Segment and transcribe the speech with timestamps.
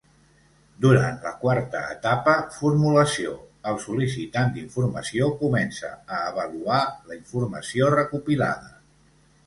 [0.85, 3.35] Durant la quarta etapa, formulació,
[3.73, 8.79] el sol·licitant d'informació comença a avaluar la informació recopilada.